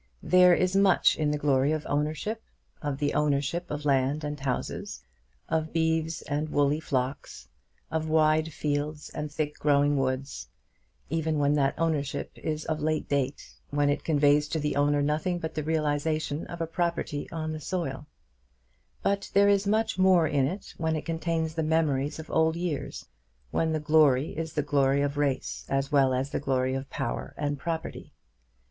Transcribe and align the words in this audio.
There 0.23 0.55
is 0.55 0.75
much 0.75 1.15
in 1.15 1.29
the 1.29 1.37
glory 1.37 1.71
of 1.71 1.85
ownership, 1.87 2.41
of 2.81 2.97
the 2.97 3.13
ownership 3.13 3.69
of 3.69 3.85
land 3.85 4.23
and 4.23 4.39
houses, 4.39 5.03
of 5.47 5.71
beeves 5.71 6.23
and 6.23 6.49
woolly 6.49 6.79
flocks, 6.79 7.47
of 7.91 8.09
wide 8.09 8.51
fields 8.51 9.11
and 9.11 9.31
thick 9.31 9.59
growing 9.59 9.95
woods, 9.99 10.47
even 11.11 11.37
when 11.37 11.53
that 11.53 11.77
ownership 11.77 12.31
is 12.35 12.65
of 12.65 12.81
late 12.81 13.07
date, 13.07 13.53
when 13.69 13.91
it 13.91 14.03
conveys 14.03 14.47
to 14.47 14.59
the 14.59 14.75
owner 14.75 15.03
nothing 15.03 15.37
but 15.37 15.53
the 15.53 15.61
realisation 15.61 16.47
of 16.47 16.61
a 16.61 16.65
property 16.65 17.29
on 17.29 17.51
the 17.51 17.61
soil; 17.61 18.07
but 19.03 19.29
there 19.35 19.49
is 19.49 19.67
much 19.67 19.99
more 19.99 20.25
in 20.25 20.47
it 20.47 20.73
when 20.79 20.95
it 20.95 21.05
contains 21.05 21.53
the 21.53 21.61
memories 21.61 22.17
of 22.17 22.27
old 22.31 22.55
years; 22.55 23.05
when 23.51 23.71
the 23.71 23.79
glory 23.79 24.31
is 24.35 24.53
the 24.53 24.63
glory 24.63 25.01
of 25.03 25.15
race 25.15 25.63
as 25.69 25.91
well 25.91 26.11
as 26.11 26.31
the 26.31 26.39
glory 26.39 26.73
of 26.73 26.89
power 26.89 27.35
and 27.37 27.59
property. 27.59 28.11